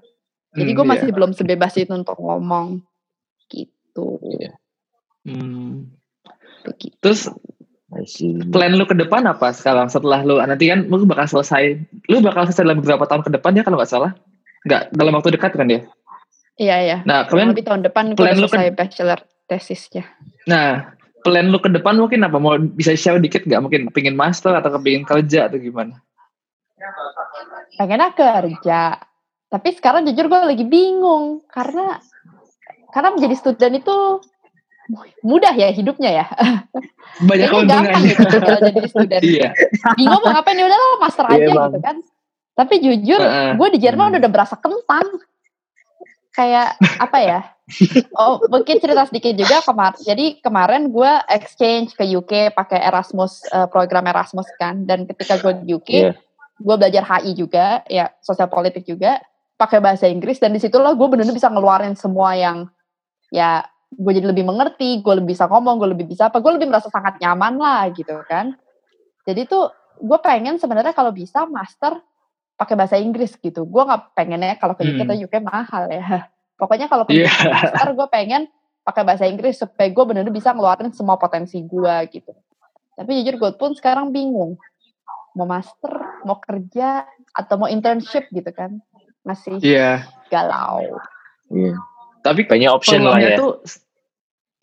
Jadi 0.53 0.71
Hmm, 0.71 0.77
gue 0.77 0.85
iya. 0.85 0.93
masih 0.93 1.09
belum 1.13 1.31
sebebas 1.33 1.73
itu 1.81 1.93
untuk 1.93 2.19
ngomong 2.21 2.85
gitu. 3.49 4.21
Hmm. 5.25 5.89
Begitu. 6.67 6.97
Terus 7.01 7.31
plan 8.49 8.73
lu 8.73 8.89
ke 8.89 8.97
depan 8.97 9.21
apa 9.29 9.53
sekarang 9.53 9.93
setelah 9.93 10.25
lu 10.25 10.41
nanti 10.41 10.73
kan 10.73 10.89
lu 10.89 11.05
bakal 11.05 11.29
selesai 11.29 11.77
lu 12.09 12.25
bakal 12.25 12.49
selesai 12.49 12.65
dalam 12.65 12.81
beberapa 12.81 13.05
tahun 13.05 13.21
ke 13.21 13.31
depan 13.37 13.53
ya 13.53 13.63
kalau 13.69 13.77
nggak 13.77 13.91
salah 13.93 14.17
nggak 14.65 14.97
dalam 14.97 15.13
waktu 15.13 15.37
dekat 15.37 15.53
kan 15.53 15.69
ya 15.69 15.81
Iya 16.57 16.77
iya. 16.85 16.99
nah 17.05 17.29
kalian 17.29 17.53
lebih 17.53 17.69
tahun 17.69 17.85
depan 17.85 18.17
plan 18.17 18.37
lu 18.41 18.49
selesai 18.49 18.73
bachelor 18.73 19.21
tesisnya. 19.45 20.09
nah 20.49 20.97
plan 21.21 21.53
lu 21.53 21.61
ke 21.61 21.69
depan 21.69 22.01
mungkin 22.01 22.25
apa 22.25 22.41
mau 22.41 22.57
bisa 22.57 22.97
share 22.97 23.21
dikit 23.21 23.45
nggak 23.45 23.61
mungkin 23.61 23.81
pingin 23.93 24.17
master 24.17 24.57
atau 24.57 24.73
kepingin 24.73 25.05
kerja 25.05 25.53
atau 25.53 25.61
gimana 25.61 26.01
Pengennya 27.75 28.11
kerja. 28.13 28.81
Tapi 29.47 29.69
sekarang 29.77 30.09
jujur 30.09 30.27
gue 30.27 30.41
lagi 30.49 30.65
bingung 30.65 31.45
karena 31.47 32.01
karena 32.89 33.09
menjadi 33.13 33.35
student 33.37 33.75
itu 33.77 33.97
mudah 35.23 35.53
ya 35.53 35.69
hidupnya 35.71 36.11
ya. 36.11 36.27
banyak 37.29 37.49
keuntungannya 37.49 38.09
gitu 38.09 38.25
kalau 38.41 38.61
jadi 38.73 38.89
student. 38.93 39.23
iya 39.23 39.49
Bingung 39.95 40.21
mau 40.21 40.33
ngapain 40.33 40.57
ya 40.57 40.65
udahlah 40.65 40.93
master 40.99 41.25
Iya, 41.29 41.37
aja 41.37 41.53
gitu 41.69 41.79
kan. 41.81 41.97
Tapi 42.53 42.75
jujur 42.81 43.21
gue 43.57 43.69
di 43.73 43.79
Jerman 43.81 44.13
Hmm. 44.13 44.21
udah 44.21 44.31
berasa 44.33 44.57
kentang. 44.57 45.07
Kayak 46.33 46.77
apa 46.99 47.19
ya? 47.21 47.41
Oh 48.21 48.37
mungkin 48.49 48.77
cerita 48.81 49.05
sedikit 49.09 49.33
juga 49.33 49.61
kemarin. 49.61 49.97
Jadi 49.97 50.27
kemarin 50.41 50.83
gue 50.89 51.13
exchange 51.31 51.93
ke 51.93 52.05
UK 52.05 52.53
pakai 52.53 52.81
Erasmus 52.83 53.45
eh, 53.49 53.69
program 53.69 54.05
Erasmus 54.05 54.49
kan. 54.57 54.85
Dan 54.85 55.05
ketika 55.05 55.37
gue 55.39 55.53
di 55.65 55.73
UK, 55.73 55.89
Iya. 55.89 56.13
Gue 56.59 56.75
belajar 56.77 57.03
HI 57.05 57.33
juga, 57.37 57.81
ya 57.89 58.13
sosial 58.21 58.49
politik 58.53 58.85
juga, 58.85 59.21
pakai 59.57 59.79
bahasa 59.81 60.11
Inggris. 60.11 60.43
Dan 60.43 60.53
di 60.53 60.61
situlah 60.61 60.93
gue 60.93 61.07
benar-benar 61.07 61.37
bisa 61.37 61.49
ngeluarin 61.49 61.95
semua 61.97 62.35
yang 62.37 62.69
ya 63.33 63.65
gue 63.93 64.13
jadi 64.13 64.29
lebih 64.29 64.45
mengerti, 64.49 65.05
gue 65.05 65.15
lebih 65.21 65.37
bisa 65.37 65.49
ngomong, 65.49 65.77
gue 65.81 65.89
lebih 65.93 66.07
bisa 66.09 66.29
apa, 66.33 66.41
gue 66.41 66.53
lebih 66.57 66.69
merasa 66.69 66.89
sangat 66.89 67.21
nyaman 67.21 67.61
lah 67.61 67.89
gitu 67.93 68.17
kan. 68.25 68.57
Jadi 69.29 69.47
tuh 69.49 69.69
gue 70.01 70.19
pengen 70.25 70.57
sebenarnya 70.57 70.97
kalau 70.97 71.13
bisa 71.13 71.45
master 71.47 72.01
pakai 72.57 72.75
bahasa 72.75 72.97
Inggris 72.97 73.37
gitu. 73.37 73.69
Gue 73.69 73.83
nggak 73.85 74.17
pengennya 74.17 74.57
kalau 74.57 74.75
ke 74.77 74.83
UK 74.85 75.03
Hmm. 75.03 75.09
atau 75.09 75.17
UK 75.17 75.35
mahal 75.45 75.85
ya. 75.93 76.05
Pokoknya 76.61 76.87
kalau 76.89 77.05
pengen 77.05 77.29
master 77.29 77.89
gue 77.93 78.09
pengen 78.09 78.43
pakai 78.83 79.03
bahasa 79.07 79.25
Inggris 79.31 79.63
supaya 79.63 79.89
gue 79.91 80.05
benar-benar 80.05 80.35
bisa 80.35 80.51
ngeluarin 80.51 80.91
semua 80.91 81.15
potensi 81.15 81.63
gue 81.63 81.95
gitu. 82.11 82.35
Tapi 82.99 83.23
jujur 83.23 83.35
gue 83.39 83.51
pun 83.57 83.73
sekarang 83.73 84.11
bingung 84.11 84.59
mau 85.33 85.49
master, 85.49 85.93
mau 86.25 86.39
kerja 86.43 87.07
atau 87.33 87.55
mau 87.61 87.69
internship 87.69 88.29
gitu 88.33 88.51
kan. 88.53 88.79
Masih 89.23 89.63
iya 89.63 90.07
galau. 90.33 90.99
Iya. 91.53 91.77
tapi 92.25 92.49
Banyak 92.49 92.71
option 92.73 93.05
lah 93.05 93.21
ya. 93.21 93.37
tuh 93.37 93.61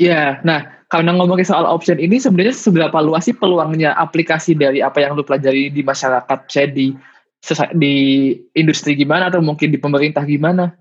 ya 0.01 0.41
nah 0.41 0.65
karena 0.89 1.13
ngomongin 1.13 1.45
soal 1.45 1.69
option 1.69 2.01
ini 2.01 2.17
sebenarnya 2.17 2.55
seberapa 2.57 2.97
luas 2.97 3.29
sih 3.29 3.35
peluangnya 3.37 3.93
aplikasi 3.93 4.57
dari 4.57 4.81
apa 4.81 5.05
yang 5.05 5.13
lu 5.13 5.21
pelajari 5.21 5.69
di 5.69 5.85
masyarakat 5.85 6.39
saya 6.49 6.65
di 6.71 6.97
di 7.77 7.95
industri 8.57 8.97
gimana 8.97 9.29
atau 9.29 9.39
mungkin 9.39 9.69
di 9.69 9.77
pemerintah 9.77 10.25
gimana 10.25 10.73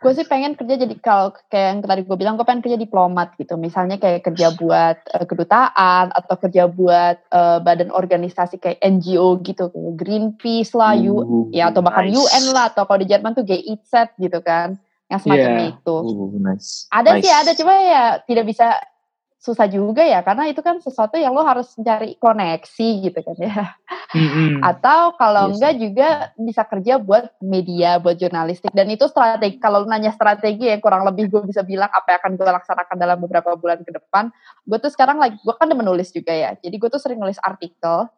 Gue 0.00 0.16
sih 0.16 0.24
pengen 0.24 0.56
kerja 0.56 0.80
jadi 0.80 0.96
kalau 0.96 1.36
kayak 1.46 1.66
yang 1.68 1.78
tadi 1.84 2.02
gue 2.02 2.16
bilang 2.16 2.34
gue 2.34 2.42
pengen 2.42 2.64
kerja 2.64 2.80
diplomat 2.80 3.36
gitu. 3.36 3.54
Misalnya 3.54 4.00
kayak 4.00 4.24
kerja 4.24 4.56
buat 4.56 4.96
eh, 5.06 5.26
kedutaan 5.28 6.08
atau 6.10 6.34
kerja 6.40 6.64
buat 6.66 7.20
eh, 7.20 7.58
badan 7.60 7.92
organisasi 7.92 8.56
kayak 8.56 8.80
NGO 8.80 9.44
gitu 9.44 9.68
kayak 9.68 9.92
Greenpeace 10.00 10.72
lah, 10.72 10.96
U, 10.96 11.16
Uh, 11.20 11.44
ya 11.52 11.68
atau 11.68 11.80
bahkan 11.80 12.08
nice. 12.08 12.16
UN 12.16 12.44
lah 12.50 12.72
atau 12.72 12.88
kalau 12.88 12.98
di 12.98 13.08
Jerman 13.08 13.36
tuh 13.36 13.44
GIZ 13.44 13.92
gitu 14.16 14.40
kan. 14.40 14.80
Yang 15.06 15.20
semacam 15.26 15.50
Iya. 15.52 15.64
itu. 15.74 15.96
Uh, 16.00 16.38
nice. 16.38 16.88
Ada 16.88 17.10
Nice. 17.12 17.22
sih 17.22 17.32
ada 17.34 17.52
cuma 17.52 17.74
ya 17.76 18.04
tidak 18.24 18.44
bisa 18.46 18.66
susah 19.40 19.64
juga 19.72 20.04
ya 20.04 20.20
karena 20.20 20.52
itu 20.52 20.60
kan 20.60 20.84
sesuatu 20.84 21.16
yang 21.16 21.32
lo 21.32 21.40
harus 21.40 21.72
mencari 21.80 22.12
koneksi 22.20 22.88
gitu 23.08 23.18
kan 23.24 23.36
ya. 23.40 23.72
Mm-mm. 24.12 24.60
Atau 24.60 25.16
kalau 25.16 25.48
Iya 25.48 25.52
enggak 25.56 25.74
juga 25.80 26.08
bisa 26.36 26.62
kerja 26.68 27.00
buat 27.00 27.32
media, 27.40 27.96
buat 27.96 28.20
jurnalistik 28.20 28.68
dan 28.76 28.92
itu 28.92 29.08
strategi. 29.08 29.56
Kalau 29.56 29.88
nanya 29.88 30.12
strategi 30.12 30.68
ya 30.68 30.76
kurang 30.76 31.08
lebih 31.08 31.32
gue 31.32 31.40
bisa 31.48 31.64
bilang 31.64 31.88
apa 31.88 32.12
yang 32.12 32.20
akan 32.20 32.32
gue 32.36 32.48
laksanakan 32.52 32.96
dalam 33.00 33.16
beberapa 33.16 33.56
bulan 33.56 33.80
ke 33.80 33.96
depan. 33.96 34.28
Gue 34.68 34.76
tuh 34.76 34.92
sekarang 34.92 35.16
lagi 35.16 35.40
gue 35.40 35.54
kan 35.56 35.72
udah 35.72 35.78
menulis 35.88 36.12
juga 36.12 36.36
ya. 36.36 36.52
Jadi 36.60 36.76
gue 36.76 36.88
tuh 36.92 37.00
sering 37.00 37.16
nulis 37.16 37.40
artikel 37.40 38.12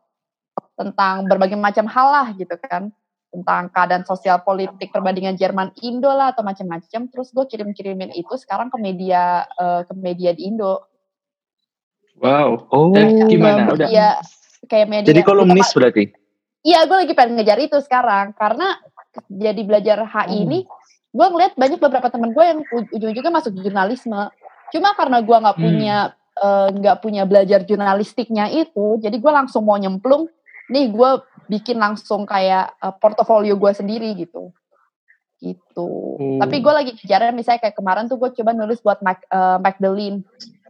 tentang 0.74 1.30
berbagai 1.30 1.54
macam 1.54 1.86
hal 1.86 2.08
lah 2.10 2.26
gitu 2.34 2.58
kan 2.66 2.90
tentang 3.32 3.72
keadaan 3.72 4.04
sosial 4.04 4.44
politik 4.44 4.92
perbandingan 4.92 5.38
Jerman 5.38 5.72
Indo 5.80 6.12
lah 6.12 6.36
atau 6.36 6.44
macam-macam 6.44 7.08
terus 7.08 7.32
gue 7.32 7.46
kirim-kirimin 7.48 8.12
itu 8.12 8.36
sekarang 8.36 8.68
ke 8.68 8.76
media 8.76 9.48
eh, 9.56 9.88
ke 9.88 9.94
media 9.96 10.36
di 10.36 10.52
Indo 10.52 10.91
wow 12.22 12.50
Oh. 12.70 12.94
Eh, 12.94 13.02
Kayak 13.02 13.28
gimana 13.28 13.60
ke 13.66 13.72
udah 13.76 13.88
media 13.90 14.08
kayak 14.64 14.86
media 14.88 15.08
Jadi 15.10 15.20
kolumnis 15.20 15.68
berarti. 15.74 16.04
Iya, 16.62 16.86
gue 16.86 16.94
lagi 16.94 17.12
pengen 17.18 17.34
ngejar 17.34 17.58
itu 17.58 17.74
sekarang 17.82 18.30
karena 18.38 18.78
jadi 19.26 19.60
belajar 19.66 20.06
HI 20.06 20.30
Hmm. 20.30 20.44
ini, 20.46 20.58
gue 21.10 21.26
ngeliat 21.26 21.58
banyak 21.58 21.82
beberapa 21.82 22.06
teman 22.06 22.30
gue 22.30 22.44
yang 22.46 22.62
ujung-ujungnya 22.94 23.34
masuk 23.34 23.52
jurnalisme. 23.58 24.30
Cuma 24.70 24.94
karena 24.94 25.18
gue 25.20 25.36
nggak 25.36 25.56
Hmm. 25.58 25.64
punya 25.66 25.96
eh, 26.32 26.68
nggak 26.72 26.96
punya 27.04 27.28
belajar 27.28 27.60
jurnalistiknya 27.66 28.48
itu, 28.48 28.96
jadi 29.02 29.12
gue 29.12 29.32
langsung 29.34 29.68
mau 29.68 29.76
nyemplung. 29.76 30.30
Nih 30.72 30.88
gue 30.88 31.10
bikin 31.50 31.76
langsung 31.76 32.24
kayak 32.24 32.72
eh, 32.78 32.94
portofolio 32.96 33.58
gue 33.58 33.72
sendiri 33.74 34.14
gitu, 34.16 34.48
gitu. 35.42 35.88
Oh. 36.16 36.38
Tapi 36.40 36.62
gue 36.62 36.72
lagi 36.72 36.90
ngejar 36.96 37.34
misalnya 37.34 37.68
kayak 37.68 37.76
kemarin 37.76 38.06
tuh 38.08 38.16
gue 38.16 38.30
coba 38.32 38.54
nulis 38.54 38.80
buat 38.80 39.02
Mac, 39.02 39.20
eh, 39.26 39.58
Magdalene, 39.60 40.22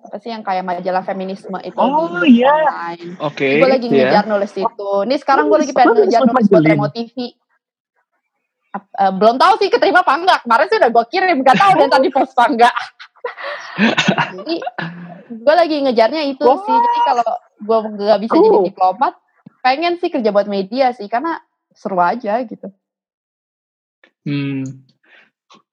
apa 0.02 0.16
sih 0.18 0.28
yang 0.28 0.42
kayak 0.42 0.62
majalah 0.62 1.00
feminisme 1.00 1.54
itu 1.60 1.74
Oh, 1.74 2.18
di 2.18 2.42
iya. 2.42 2.50
online 2.50 3.14
oke 3.18 3.46
gue 3.46 3.68
lagi 3.68 3.86
ya. 3.86 3.92
ngejar 3.92 4.24
nulis 4.26 4.52
itu. 4.52 4.90
Nih 5.06 5.16
sekarang 5.16 5.46
gue 5.46 5.54
Oh, 5.54 5.60
lagi 5.60 5.72
pengen 5.72 5.94
ngejar 5.96 6.20
nulis 6.22 6.46
buat. 6.48 6.62
Remo 6.62 6.86
TV. 6.88 7.16
Ap- 8.72 8.88
eh, 8.90 9.12
belum 9.12 9.36
tahu 9.36 9.52
sih 9.56 9.68
keterima 9.68 10.00
apa 10.00 10.12
enggak. 10.12 10.38
Kemarin 10.42 10.66
sih 10.66 10.78
udah 10.78 10.90
gue 10.90 11.04
kirim, 11.06 11.38
gak 11.40 11.56
tahu 11.56 11.72
dan 11.76 11.88
tadi 11.88 12.08
post 12.08 12.32
apa 12.32 12.44
enggak. 12.48 12.74
Jadi 14.32 14.56
gue 15.30 15.54
lagi 15.54 15.76
ngejarnya 15.80 16.22
itu 16.26 16.42
Wah. 16.42 16.58
sih. 16.58 16.74
Jadi 16.74 16.98
kalau 17.02 17.26
gue 17.62 17.78
nggak 17.94 18.20
bisa 18.20 18.34
jadi 18.34 18.48
Cool. 18.50 18.66
diplomat, 18.66 19.12
pengen 19.60 19.94
sih 19.96 20.10
kerja 20.10 20.28
buat 20.28 20.48
media 20.48 20.90
sih 20.90 21.06
karena 21.06 21.38
seru 21.70 21.96
aja 21.96 22.42
gitu. 22.42 22.68
Hmm. 24.24 24.66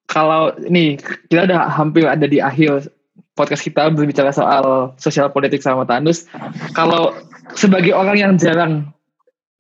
Kalau 0.06 0.54
nih 0.60 0.98
kita 1.26 1.46
udah 1.46 1.70
hampir 1.72 2.04
ada 2.04 2.26
di 2.26 2.38
akhir 2.38 2.90
podcast 3.40 3.64
kita 3.64 3.88
berbicara 3.96 4.36
soal 4.36 4.92
sosial 5.00 5.32
politik 5.32 5.64
sama 5.64 5.88
Tanus. 5.88 6.28
Kalau 6.76 7.16
sebagai 7.56 7.96
orang 7.96 8.20
yang 8.20 8.32
jarang 8.36 8.92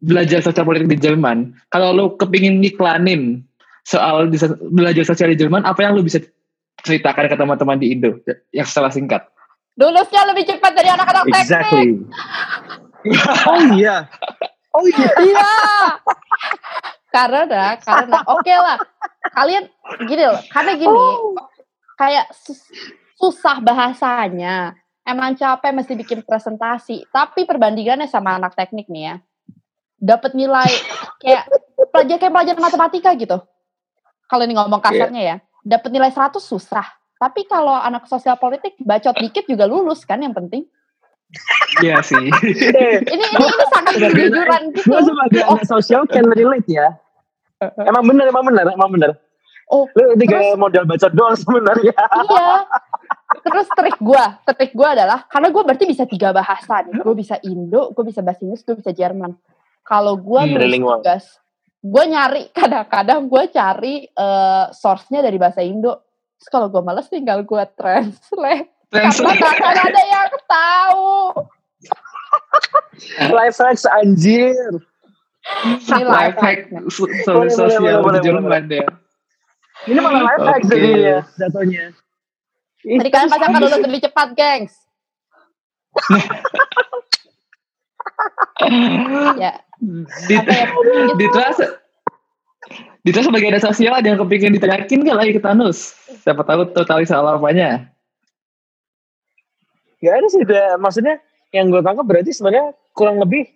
belajar 0.04 0.44
sosial 0.44 0.68
politik 0.68 0.92
di 0.92 1.00
Jerman, 1.00 1.56
kalau 1.72 1.96
lu 1.96 2.06
kepingin 2.20 2.60
ngiklanin 2.60 3.48
soal 3.88 4.28
belajar 4.76 5.08
sosial 5.08 5.32
di 5.32 5.40
Jerman, 5.40 5.64
apa 5.64 5.80
yang 5.88 5.96
lu 5.96 6.04
bisa 6.04 6.20
ceritakan 6.84 7.32
ke 7.32 7.40
teman-teman 7.40 7.80
di 7.80 7.96
Indo 7.96 8.20
yang 8.52 8.68
secara 8.68 8.92
singkat? 8.92 9.24
Lulusnya 9.80 10.28
lebih 10.28 10.44
cepat 10.44 10.76
dari 10.76 10.92
anak-anak 10.92 11.24
teknik. 11.24 11.40
Exactly. 11.40 11.88
oh 13.48 13.60
iya. 13.80 14.12
Oh 14.76 14.84
iya. 14.84 15.12
Iya. 15.24 15.52
karena 17.10 17.74
karena 17.82 18.22
oke 18.30 18.54
lah 18.54 18.78
kalian 19.34 19.66
gini 20.06 20.30
loh 20.30 20.38
karena 20.54 20.78
gini 20.78 21.02
kayak 21.98 22.30
sus- 22.38 22.70
susah 23.20 23.60
bahasanya. 23.60 24.74
Emang 25.04 25.36
capek 25.36 25.76
mesti 25.76 25.94
bikin 25.94 26.24
presentasi. 26.24 27.04
Tapi 27.10 27.44
perbandingannya 27.44 28.08
sama 28.08 28.40
anak 28.40 28.56
teknik 28.56 28.88
nih 28.88 29.04
ya. 29.04 29.16
Dapat 30.00 30.32
nilai 30.32 30.70
kayak 31.20 31.44
pelajar 31.92 32.18
kayak 32.18 32.32
pelajaran 32.32 32.64
matematika 32.64 33.12
gitu. 33.14 33.38
Kalau 34.26 34.44
ini 34.46 34.56
ngomong 34.56 34.80
kasarnya 34.80 35.22
ya. 35.22 35.36
Dapat 35.60 35.90
nilai 35.92 36.12
100 36.14 36.40
susah. 36.40 36.86
Tapi 37.20 37.44
kalau 37.44 37.76
anak 37.76 38.08
sosial 38.08 38.40
politik 38.40 38.80
bacot 38.80 39.12
dikit 39.20 39.44
juga 39.44 39.68
lulus 39.68 40.08
kan 40.08 40.24
yang 40.24 40.32
penting. 40.32 40.64
Iya 41.84 42.00
sih. 42.02 42.18
Ini 42.26 43.06
ini, 43.06 43.26
ini 43.30 43.66
sangat 43.70 43.94
kejujuran 44.02 44.62
gitu. 44.74 44.90
gue 44.90 45.02
sebagai 45.06 45.42
Oh. 45.46 45.54
anak 45.54 45.68
sosial 45.68 46.02
can 46.10 46.26
relate 46.26 46.66
ya. 46.66 46.90
Emang 47.86 48.08
bener, 48.08 48.32
emang 48.32 48.42
bener, 48.42 48.66
emang 48.66 48.90
bener. 48.90 49.12
oh 49.70 49.86
Lu 49.94 50.18
tiga 50.18 50.58
modal 50.58 50.90
bacot 50.90 51.14
doang 51.14 51.38
sebenarnya. 51.38 51.94
iya 51.94 52.66
terus 53.50 53.68
trik 53.70 53.98
gue 53.98 54.24
trik 54.48 54.72
gue 54.72 54.88
adalah 54.88 55.25
karena 55.25 55.50
gue 55.50 55.63
berarti 55.65 55.86
bisa 55.86 56.06
tiga 56.06 56.29
bahasa 56.29 56.86
nih 56.86 57.01
gue 57.01 57.15
bisa 57.18 57.36
Indo 57.41 57.89
gue 57.91 58.03
bisa 58.06 58.22
bahasa 58.22 58.46
Inggris 58.46 58.62
gue 58.62 58.77
bisa 58.77 58.91
Jerman 58.94 59.34
kalau 59.84 60.15
gue 60.15 60.39
Hmm. 60.39 60.53
nulis 60.56 60.79
tugas 60.79 61.25
gue 61.79 62.03
nyari 62.06 62.44
kadang-kadang 62.58 63.25
gue 63.25 63.44
cari 63.50 63.96
eh, 64.06 64.65
source-nya 64.72 65.20
dari 65.20 65.36
bahasa 65.36 65.60
Indo 65.60 66.06
terus 66.38 66.50
kalau 66.50 66.70
gue 66.70 66.79
males 66.79 67.10
tinggal 67.10 67.41
gue 67.41 67.63
translate 67.74 68.70
karena 68.89 69.10
Translate. 69.12 69.38
gak 69.38 69.53
akan 69.53 69.75
ada 69.86 70.01
yang 70.06 70.29
tahu 70.46 71.10
Life 73.34 73.58
hacks 73.58 73.86
anjir. 73.89 74.53
Ini 75.65 76.03
Life 76.06 76.38
hack 76.38 76.60
sosial 77.50 78.03
boleh, 78.03 78.22
Jerman 78.22 78.70
deh. 78.70 78.86
Ini 79.88 79.98
malah 79.98 80.22
life 80.27 80.46
hacks 80.46 80.68
Oke. 80.68 80.75
jadinya 80.75 81.18
jatuhnya. 81.39 81.86
Jadi 82.80 83.10
kalian 83.12 83.28
pasti 83.28 83.44
akan 83.44 83.60
lulus 83.60 83.84
lebih 83.84 84.00
cepat, 84.08 84.28
gengs. 84.40 84.72
ya, 89.42 89.54
Di, 90.28 90.36
apa 90.38 90.54
ya? 90.54 90.66
di 91.16 91.26
kelas 91.32 91.58
di 93.00 93.10
kelas 93.16 93.32
sebagai 93.32 93.48
ada 93.50 93.64
sosial 93.64 93.96
ada 93.96 94.12
yang 94.12 94.20
kepingin 94.20 94.54
ditanyakin 94.54 95.08
gak 95.08 95.18
lagi 95.18 95.32
ke 95.34 95.42
Tanus? 95.42 95.96
Siapa 96.22 96.44
tahu 96.44 96.68
totalis 96.76 97.10
salah 97.10 97.40
apanya. 97.40 97.90
Gak 100.00 100.16
ada 100.20 100.28
sih, 100.32 100.42
udah, 100.44 100.78
maksudnya 100.80 101.20
yang 101.56 101.74
gue 101.74 101.82
tangkap 101.82 102.06
berarti 102.06 102.32
sebenarnya 102.32 102.76
kurang 102.94 103.20
lebih 103.20 103.48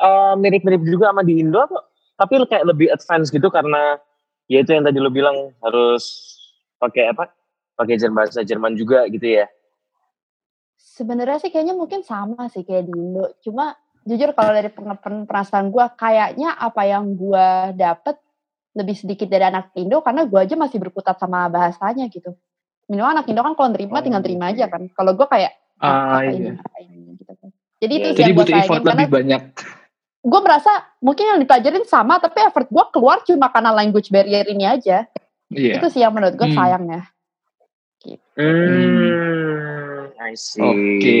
eh, 0.00 0.34
mirip-mirip 0.38 0.82
juga 0.84 1.12
sama 1.12 1.24
di 1.24 1.40
Indo 1.40 1.64
kok. 1.66 1.84
Tapi 2.20 2.32
kayak 2.46 2.68
lebih 2.68 2.92
advance 2.92 3.32
gitu 3.32 3.48
karena 3.50 3.98
ya 4.46 4.62
itu 4.62 4.70
yang 4.70 4.86
tadi 4.86 4.98
lo 5.00 5.10
bilang 5.10 5.50
harus 5.64 6.36
pakai 6.78 7.10
apa? 7.10 7.32
Pakai 7.82 7.98
bahasa 8.08 8.40
Jerman 8.40 8.78
juga 8.78 9.02
gitu 9.10 9.26
ya. 9.26 9.50
Sebenarnya 10.78 11.42
sih 11.42 11.50
kayaknya 11.50 11.74
mungkin 11.74 12.06
sama 12.06 12.46
sih 12.46 12.62
kayak 12.62 12.86
di 12.86 12.94
Indo. 12.94 13.34
Cuma 13.42 13.74
jujur 14.02 14.30
kalau 14.32 14.54
dari 14.54 14.70
perasaan 15.26 15.68
gue, 15.68 15.82
kayaknya 15.94 16.54
apa 16.54 16.82
yang 16.84 17.10
gue 17.12 17.46
dapet 17.74 18.22
lebih 18.72 18.94
sedikit 18.94 19.26
dari 19.26 19.44
anak 19.44 19.74
Indo 19.74 19.98
karena 19.98 20.22
gue 20.22 20.38
aja 20.38 20.54
masih 20.54 20.78
berkutat 20.78 21.18
sama 21.18 21.50
bahasanya 21.50 22.06
gitu. 22.06 22.38
Minimal 22.86 23.18
anak 23.18 23.26
Indo 23.26 23.42
kan 23.42 23.54
kalau 23.54 23.70
nerima 23.74 23.98
Oh, 23.98 24.04
tinggal 24.04 24.22
terima 24.22 24.54
aja 24.54 24.70
kan. 24.70 24.86
Kalau 24.88 25.12
gue 25.12 25.26
kayak 25.26 25.52
Ah, 25.82 26.22
apa 26.22 26.30
iya. 26.30 26.38
ini, 26.38 26.48
apa 26.54 26.78
ini 26.78 26.98
gitu 27.18 27.32
kan. 27.34 27.50
Jadi 27.82 27.92
itu 27.98 28.06
Iya, 28.06 28.06
sih 28.06 28.14
Jadi 28.14 28.22
yang 28.22 28.36
gue 28.38 28.44
butuh 28.46 28.58
effort 28.62 28.82
lebih 28.86 29.08
banyak. 29.10 29.42
gue 30.22 30.40
merasa 30.40 30.72
mungkin 31.02 31.24
yang 31.26 31.38
dipelajarin 31.42 31.82
sama 31.82 32.22
tapi 32.22 32.38
effort 32.46 32.70
gue 32.70 32.84
keluar 32.94 33.18
cuma 33.26 33.50
karena 33.50 33.74
language 33.74 34.06
barrier 34.06 34.46
ini 34.46 34.62
aja. 34.62 35.10
Iya. 35.50 35.82
Itu 35.82 35.90
sih 35.90 35.98
yang 35.98 36.14
menurut 36.14 36.38
gue 36.38 36.46
Hmm. 36.46 36.54
sayangnya. 36.54 37.10
Hmm, 38.36 40.10
I 40.18 40.32
see. 40.34 40.60
Oke. 40.62 41.20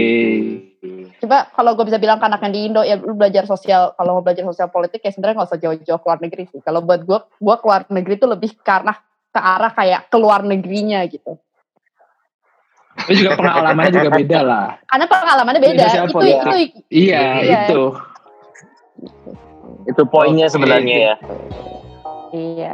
Coba 1.22 1.46
kalau 1.54 1.78
gue 1.78 1.86
bisa 1.86 2.02
bilang 2.02 2.18
ke 2.18 2.26
anak 2.26 2.42
yang 2.42 2.52
di 2.52 2.60
Indo 2.66 2.82
ya 2.82 2.98
lu 2.98 3.14
belajar 3.14 3.46
sosial 3.46 3.94
kalau 3.94 4.18
mau 4.18 4.24
belajar 4.26 4.42
sosial 4.42 4.66
politik 4.66 4.98
ya 4.98 5.14
sebenarnya 5.14 5.38
nggak 5.38 5.50
usah 5.54 5.60
jauh-jauh 5.62 6.00
keluar 6.02 6.18
negeri 6.18 6.50
sih. 6.50 6.58
Kalau 6.58 6.82
buat 6.82 7.06
gue, 7.06 7.18
gue 7.22 7.56
keluar 7.62 7.86
negeri 7.86 8.14
itu 8.18 8.26
lebih 8.26 8.50
karena 8.60 8.92
ke 9.32 9.40
arah 9.40 9.72
kayak 9.72 10.10
keluar 10.10 10.42
negerinya 10.42 11.06
gitu. 11.06 11.38
Itu 13.08 13.24
juga 13.24 13.38
pengalamannya 13.40 13.92
juga 13.94 14.10
beda 14.12 14.40
lah. 14.44 14.66
Karena 14.84 15.06
pengalamannya 15.08 15.60
beda. 15.62 15.84
Sosial 15.88 16.06
Itu 16.10 16.14
politik. 16.18 16.68
itu 16.76 16.80
Iya, 16.92 17.22
Iya. 17.40 17.60
itu. 17.70 17.82
Itu 19.88 20.02
poinnya 20.06 20.46
Oke. 20.50 20.54
sebenarnya 20.58 20.96
ya. 20.98 21.14
iya. 22.32 22.72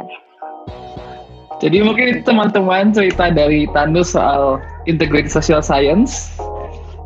Jadi 1.59 1.83
mungkin 1.83 2.05
itu 2.15 2.21
teman-teman 2.23 2.95
cerita 2.95 3.27
dari 3.27 3.67
Tanus 3.75 4.15
soal 4.15 4.63
integrated 4.87 5.27
social 5.27 5.59
science. 5.59 6.31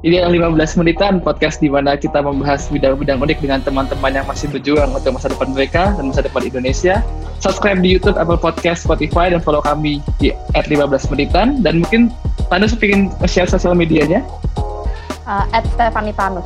Ini 0.03 0.19
adalah 0.19 0.51
15 0.53 0.83
menitan 0.83 1.13
podcast 1.23 1.63
di 1.63 1.71
mana 1.71 1.95
kita 1.95 2.19
membahas 2.21 2.67
bidang-bidang 2.69 3.23
unik 3.23 3.39
dengan 3.39 3.63
teman-teman 3.63 4.13
yang 4.13 4.27
masih 4.27 4.51
berjuang 4.51 4.91
untuk 4.91 5.15
masa 5.15 5.31
depan 5.31 5.55
mereka 5.55 5.95
dan 5.95 6.11
masa 6.11 6.21
depan 6.21 6.43
Indonesia. 6.43 6.99
Subscribe 7.39 7.79
di 7.79 7.95
YouTube, 7.97 8.19
Apple 8.19 8.37
Podcast, 8.37 8.83
Spotify, 8.85 9.31
dan 9.31 9.39
follow 9.39 9.63
kami 9.63 10.03
di 10.19 10.35
at 10.53 10.67
15 10.69 11.09
menitan. 11.09 11.63
Dan 11.63 11.81
mungkin 11.81 12.11
Tanus 12.51 12.75
ingin 12.77 13.09
share 13.25 13.49
sosial 13.49 13.73
medianya. 13.73 14.21
Uh, 15.23 15.47
at 15.55 15.65
Stephanie 15.73 16.13
Tanus. 16.13 16.45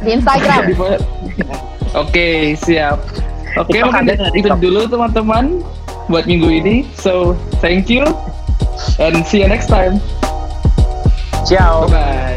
di 0.00 0.16
Instagram. 0.16 0.70
Oke, 2.02 2.56
siap. 2.56 3.21
Oke, 3.60 3.76
TikTok 3.76 3.92
mungkin 3.92 4.16
itu 4.32 4.48
dulu 4.58 4.80
teman-teman 4.88 5.44
buat 6.08 6.24
minggu 6.24 6.48
ini. 6.48 6.76
So, 6.96 7.36
thank 7.60 7.92
you 7.92 8.08
and 8.96 9.20
see 9.28 9.44
you 9.44 9.48
next 9.48 9.68
time. 9.68 10.00
Ciao. 11.44 11.84
Bye-bye. 11.90 12.31